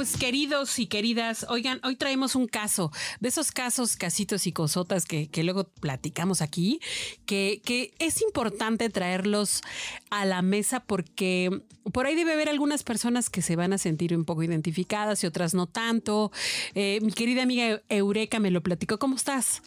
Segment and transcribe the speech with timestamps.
[0.00, 2.90] Pues queridos y queridas, oigan, hoy traemos un caso,
[3.20, 6.80] de esos casos, casitos y cosotas que, que luego platicamos aquí,
[7.26, 9.60] que, que es importante traerlos
[10.08, 11.50] a la mesa porque
[11.92, 15.26] por ahí debe haber algunas personas que se van a sentir un poco identificadas y
[15.26, 16.32] otras no tanto.
[16.74, 18.98] Eh, mi querida amiga Eureka me lo platicó.
[18.98, 19.60] ¿Cómo estás?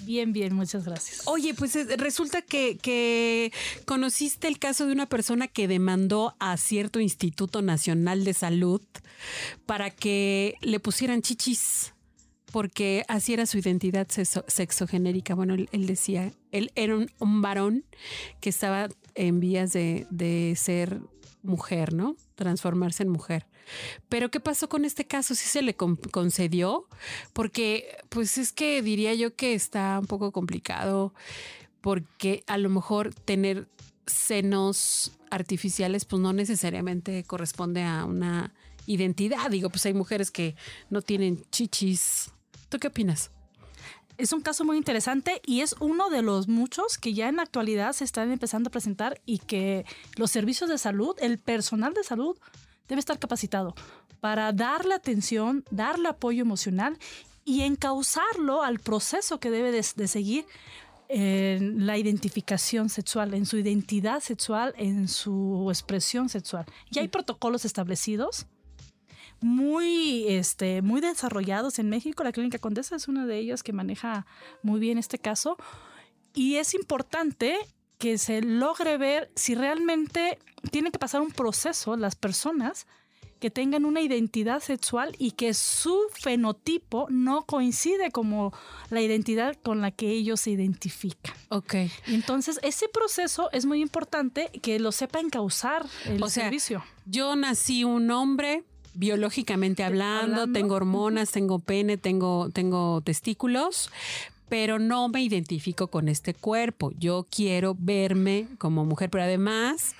[0.00, 1.22] Bien, bien, muchas gracias.
[1.26, 3.52] Oye, pues eh, resulta que,
[3.86, 8.80] conociste el caso de una persona que demandó a cierto Instituto Nacional de Salud
[9.66, 11.92] para que le pusieran chichis
[12.52, 15.34] porque así era su identidad sexo, sexogenérica.
[15.34, 17.84] Bueno, él, él, decía, él era un, varón
[18.40, 21.00] que estaba en vías de, de ser
[21.44, 22.16] mujer, ¿no?
[22.34, 23.46] Transformarse en mujer.
[24.08, 25.34] Pero ¿qué pasó con este caso?
[25.34, 26.88] ¿Sí se le concedió?
[27.32, 31.14] Porque pues es que diría yo que está un poco complicado
[31.80, 33.68] porque a lo mejor tener
[34.06, 38.54] senos artificiales pues no necesariamente corresponde a una
[38.86, 39.50] identidad.
[39.50, 40.56] Digo, pues hay mujeres que
[40.90, 42.30] no tienen chichis.
[42.68, 43.30] ¿Tú qué opinas?
[44.18, 47.42] Es un caso muy interesante y es uno de los muchos que ya en la
[47.42, 49.84] actualidad se están empezando a presentar y que
[50.16, 52.36] los servicios de salud, el personal de salud
[52.88, 53.74] debe estar capacitado
[54.20, 56.98] para darle atención, darle apoyo emocional
[57.44, 60.46] y encauzarlo al proceso que debe de, de seguir
[61.08, 66.64] en la identificación sexual, en su identidad sexual, en su expresión sexual.
[66.90, 68.46] Ya hay protocolos establecidos
[69.44, 72.24] muy, este, muy desarrollados en México.
[72.24, 74.26] La Clínica Condesa es una de ellas que maneja
[74.62, 75.56] muy bien este caso.
[76.32, 77.56] Y es importante
[77.98, 80.38] que se logre ver si realmente
[80.70, 82.86] tienen que pasar un proceso las personas
[83.38, 88.54] que tengan una identidad sexual y que su fenotipo no coincide como
[88.88, 91.34] la identidad con la que ellos se identifican.
[91.50, 91.74] Ok.
[92.06, 96.82] Entonces, ese proceso es muy importante que lo sepa encauzar el o sea, servicio.
[97.04, 103.90] Yo nací un hombre, biológicamente hablando, hablando, tengo hormonas, tengo pene, tengo, tengo testículos,
[104.48, 106.92] pero no me identifico con este cuerpo.
[106.98, 109.94] Yo quiero verme como mujer, pero además,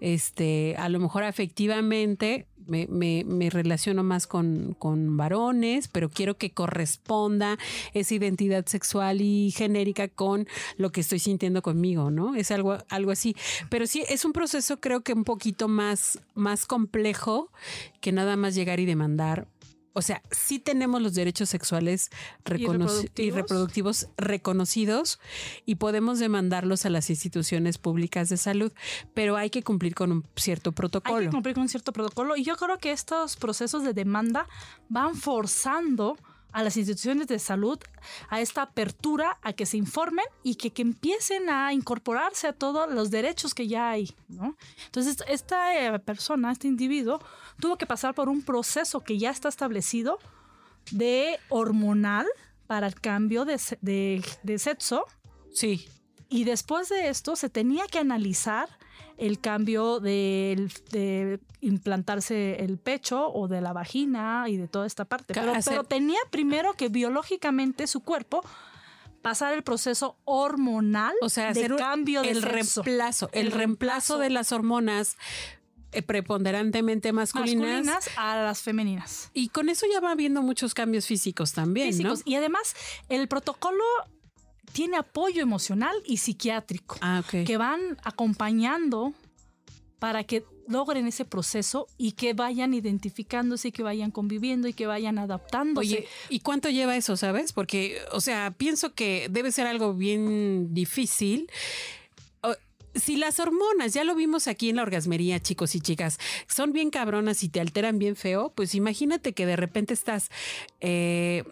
[0.00, 6.36] este, a lo mejor afectivamente me, me, me relaciono más con, con, varones, pero quiero
[6.36, 7.58] que corresponda
[7.94, 12.34] esa identidad sexual y genérica con lo que estoy sintiendo conmigo, ¿no?
[12.34, 13.34] Es algo, algo así.
[13.68, 17.50] Pero sí, es un proceso creo que un poquito más, más complejo
[18.00, 19.46] que nada más llegar y demandar
[19.92, 22.10] o sea, sí tenemos los derechos sexuales
[22.44, 23.26] recono ¿Y, reproductivos?
[23.26, 25.20] y reproductivos reconocidos
[25.66, 28.72] y podemos demandarlos a las instituciones públicas de salud,
[29.14, 31.16] pero hay que cumplir con un cierto protocolo.
[31.16, 34.46] Hay que cumplir con un cierto protocolo y yo creo que estos procesos de demanda
[34.88, 36.16] van forzando
[36.52, 37.78] a las instituciones de salud
[38.28, 42.92] a esta apertura, a que se informen y que, que empiecen a incorporarse a todos
[42.92, 44.14] los derechos que ya hay.
[44.28, 44.56] ¿no?
[44.86, 47.20] Entonces, esta eh, persona, este individuo,
[47.60, 50.18] tuvo que pasar por un proceso que ya está establecido
[50.90, 52.26] de hormonal
[52.66, 55.04] para el cambio de, de, de sexo.
[55.52, 55.88] Sí.
[56.28, 58.68] Y después de esto se tenía que analizar
[59.18, 65.04] el cambio de, de, implantarse el pecho o de la vagina y de toda esta
[65.04, 65.34] parte.
[65.34, 68.42] Pero, pero tenía primero que biológicamente su cuerpo
[69.20, 72.82] pasar el proceso hormonal o sea, de hacer cambio de el sexo.
[72.82, 75.18] reemplazo, el, el reemplazo de las hormonas
[75.92, 77.84] eh, preponderantemente masculinas.
[77.84, 78.10] masculinas.
[78.16, 79.30] a las femeninas.
[79.34, 82.20] Y con eso ya va habiendo muchos cambios físicos también, físicos.
[82.20, 82.32] ¿no?
[82.32, 82.74] Y además,
[83.08, 83.82] el protocolo
[84.72, 87.44] tiene apoyo emocional y psiquiátrico ah, okay.
[87.44, 89.12] que van acompañando
[89.98, 94.86] para que logren ese proceso y que vayan identificándose y que vayan conviviendo y que
[94.86, 95.86] vayan adaptándose.
[95.86, 97.52] Oye, ¿y cuánto lleva eso, sabes?
[97.52, 101.50] Porque, o sea, pienso que debe ser algo bien difícil
[102.94, 106.90] si las hormonas, ya lo vimos aquí en la orgasmería, chicos y chicas, son bien
[106.90, 110.30] cabronas y te alteran bien feo, pues imagínate que de repente estás
[110.80, 111.44] eh,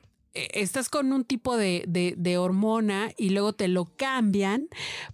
[0.53, 4.69] estás con un tipo de, de, de, hormona y luego te lo cambian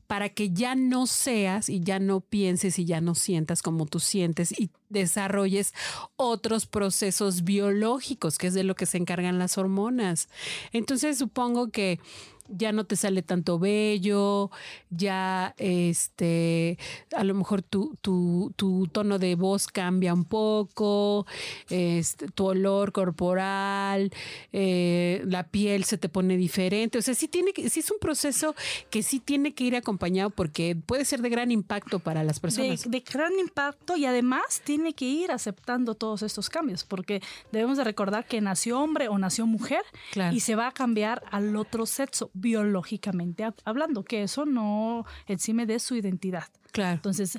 [0.06, 4.00] para que ya no seas y ya no pienses y ya no sientas como tú
[4.00, 5.74] sientes y desarrolles
[6.16, 10.28] otros procesos biológicos, que es de lo que se encargan las hormonas.
[10.72, 12.00] Entonces supongo que
[12.48, 14.50] ya no te sale tanto vello,
[14.90, 16.78] ya este,
[17.16, 21.26] a lo mejor tu, tu, tu tono de voz cambia un poco,
[21.70, 24.10] este, tu olor corporal,
[24.52, 26.98] eh, la piel se te pone diferente.
[26.98, 28.54] O sea, sí tiene que, sí es un proceso
[28.90, 32.40] que sí tiene que ir acompañado porque puede ser de gran impacto para las de,
[32.42, 32.90] personas.
[32.90, 37.84] de gran impacto y además tiene que ir aceptando todos estos cambios porque debemos de
[37.84, 39.82] recordar que nació hombre o nació mujer
[40.12, 40.34] Claro.
[40.34, 45.64] y se va a cambiar al otro sexo biológicamente hab- hablando, que eso no exime
[45.66, 46.44] de su identidad.
[46.72, 46.94] claro.
[46.96, 47.38] Entonces,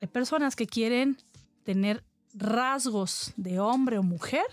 [0.00, 1.18] hay personas que quieren
[1.64, 4.44] tener rasgos de hombre o mujer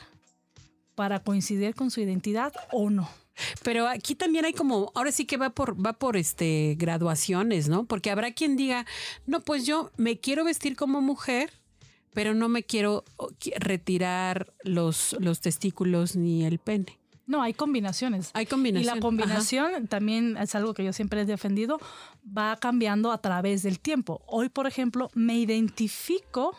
[0.96, 3.08] para coincidir con su identidad o no.
[3.64, 7.86] Pero aquí también hay como, ahora sí que va por, va por este graduaciones, ¿no?
[7.86, 8.86] Porque habrá quien diga,
[9.28, 11.52] no, pues yo me quiero vestir como mujer,
[12.14, 13.06] pero no me quiero
[13.60, 16.98] retirar los, los testículos ni el pene.
[17.28, 18.32] No, hay combinaciones.
[18.34, 18.96] Hay Y combinación.
[18.96, 21.78] la combinación también es algo que yo siempre he defendido,
[22.26, 24.22] va cambiando a través del tiempo.
[24.26, 26.58] Hoy, por ejemplo, me identifico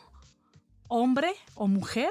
[0.88, 2.10] hombre o mujer,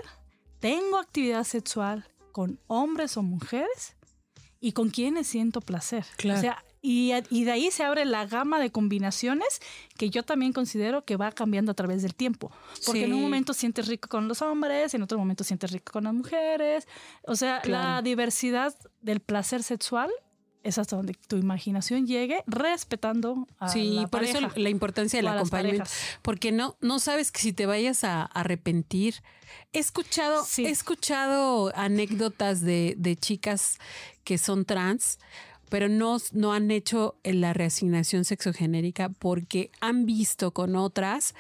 [0.60, 3.96] tengo actividad sexual con hombres o mujeres
[4.60, 6.06] y con quienes siento placer.
[6.18, 6.40] Claro.
[6.40, 9.60] O sea, y, y de ahí se abre la gama de combinaciones
[9.98, 12.52] que yo también considero que va cambiando a través del tiempo.
[12.86, 16.06] Porque en un momento sientes rico con los hombres, en otro momento sientes rico con
[16.06, 16.88] las mujeres.
[17.24, 20.10] O sea, la diversidad del placer sexual
[20.64, 25.28] es hasta donde tu imaginación llegue, respetando a Sí, la por eso la importancia del
[25.28, 25.90] acompañamiento.
[26.22, 29.16] Porque no, no sabes que si te vayas a arrepentir.
[29.74, 30.66] He escuchado, Sí.
[30.66, 33.78] he escuchado anécdotas de, de chicas
[34.26, 35.20] que son trans,
[35.70, 41.36] pero no, no han hecho la reasignación sexogenérica porque han visto con otras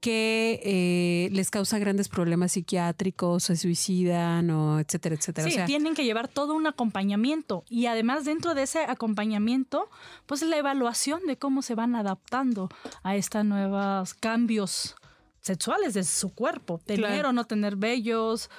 [0.00, 5.48] que eh, les causa grandes problemas psiquiátricos, se suicidan o etcétera, etcétera.
[5.48, 9.90] Sí, o sea, tienen que llevar todo un acompañamiento y además dentro de ese acompañamiento,
[10.26, 12.68] pues la evaluación de cómo se van adaptando
[13.02, 14.94] a estos nuevos cambios
[15.40, 17.30] sexuales de su cuerpo, tener Claro.
[17.30, 18.50] o no tener vellos,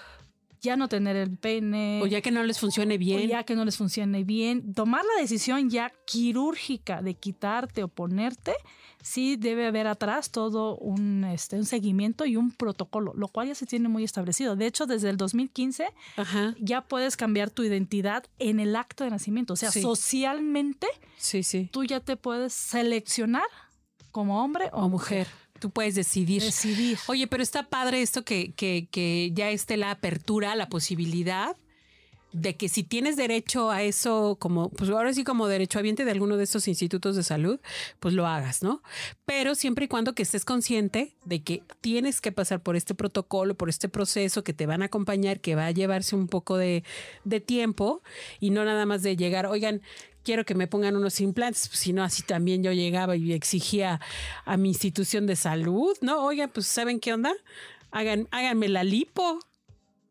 [0.61, 2.01] ya no tener el pene.
[2.03, 3.27] o ya que no les funcione o bien.
[3.29, 8.53] ya que no les funcione bien, tomar la decisión ya quirúrgica de quitarte o ponerte,
[9.01, 13.55] sí debe haber atrás todo un, este, un seguimiento y un protocolo, lo cual ya
[13.55, 14.55] se tiene muy establecido.
[14.55, 16.55] De hecho, desde el 2015 Ajá.
[16.59, 19.53] ya puedes cambiar tu identidad en el acto de nacimiento.
[19.53, 19.81] O sea, Sí.
[19.81, 21.69] socialmente Sí, sí.
[21.71, 23.43] tú ya te puedes seleccionar
[24.11, 25.27] como hombre o, O mujer.
[25.59, 26.41] Tú puedes decidir.
[26.41, 26.97] Decidir.
[27.07, 31.55] Oye, pero está padre esto que, que, que ya esté la apertura, la posibilidad
[32.31, 36.11] de que si tienes derecho a eso, como, pues ahora sí como derecho habiente de
[36.11, 37.59] alguno de estos institutos de salud,
[37.99, 38.83] pues lo hagas, ¿no?
[39.25, 43.55] Pero siempre y cuando que estés consciente de que tienes que pasar por este protocolo,
[43.55, 46.83] por este proceso que te van a acompañar, que va a llevarse un poco de,
[47.23, 48.03] de tiempo
[48.39, 49.81] y no nada más de llegar, oigan,
[50.29, 53.99] quiero que me pongan unos implantes, pues, si no, así también yo llegaba y exigía
[54.45, 56.23] a mi institución de salud, ¿no?
[56.23, 57.33] Oigan, pues ¿saben qué onda?
[57.89, 59.39] Hagan, háganme la lipo.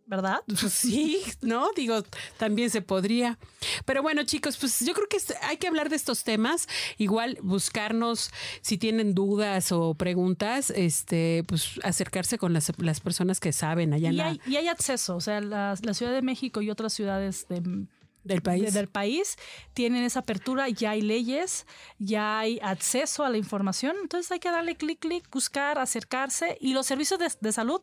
[0.07, 0.41] ¿verdad?
[0.61, 1.69] Pues sí, ¿no?
[1.77, 2.03] Digo,
[2.37, 3.39] también se podría.
[3.85, 6.67] Pero bueno, chicos, pues yo creo que hay que hablar de estos temas.
[6.97, 8.31] Igual buscarnos,
[8.61, 14.09] si tienen dudas o preguntas, este, pues acercarse con las, las personas que saben allá
[14.09, 16.71] en Y la- hay, y hay acceso, o sea, la, la Ciudad de México y
[16.71, 17.87] otras ciudades de,
[18.29, 18.63] del país.
[18.67, 19.37] de- del país
[19.75, 21.67] tienen esa apertura, ya hay leyes,
[21.99, 26.73] ya hay acceso a la información, entonces hay que darle clic, clic, buscar, acercarse y
[26.75, 27.81] los servicios de, de salud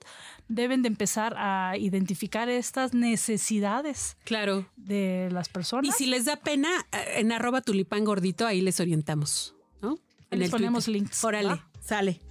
[0.47, 4.67] deben de empezar a identificar estas necesidades Claro.
[4.77, 5.95] de las Y personas.
[5.97, 9.97] si les da pena, eh, en arroba tulipán gordito, ahí les orientamos, ¿no?
[10.31, 11.01] Les el ponemos Twitter.
[11.01, 11.69] links, Órale, ¿va?
[11.81, 12.21] sale.